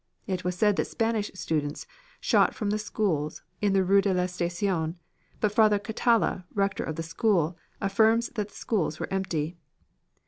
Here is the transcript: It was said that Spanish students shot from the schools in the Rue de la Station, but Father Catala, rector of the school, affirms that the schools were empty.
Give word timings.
It 0.25 0.43
was 0.43 0.55
said 0.57 0.77
that 0.77 0.85
Spanish 0.87 1.29
students 1.35 1.85
shot 2.19 2.55
from 2.55 2.71
the 2.71 2.79
schools 2.79 3.43
in 3.61 3.73
the 3.73 3.83
Rue 3.83 4.01
de 4.01 4.11
la 4.11 4.25
Station, 4.25 4.97
but 5.39 5.51
Father 5.51 5.77
Catala, 5.77 6.43
rector 6.55 6.83
of 6.83 6.95
the 6.95 7.03
school, 7.03 7.55
affirms 7.79 8.29
that 8.29 8.47
the 8.49 8.55
schools 8.55 8.99
were 8.99 9.13
empty. 9.13 9.57